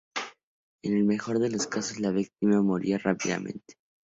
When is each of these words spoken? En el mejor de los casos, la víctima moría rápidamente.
En 0.81 0.97
el 0.97 1.03
mejor 1.03 1.37
de 1.37 1.51
los 1.51 1.67
casos, 1.67 1.99
la 1.99 2.09
víctima 2.09 2.63
moría 2.63 2.97
rápidamente. 2.97 3.75